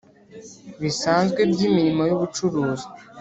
Bisanzwe 0.81 1.39
by 1.51 1.59
imirimo 1.67 2.01
y 2.09 2.13
ubucuruzi 2.15 2.87